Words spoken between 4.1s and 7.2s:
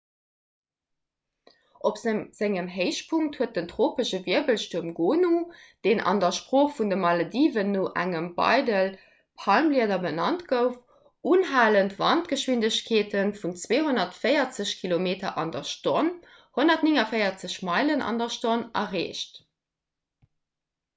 wirbelstuerm gonu deen an der sprooch vun de